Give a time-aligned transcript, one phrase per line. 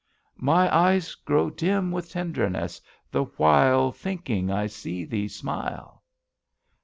[0.41, 6.01] "My eyes grow dim with tenderness, the while Thinking I see thee smile."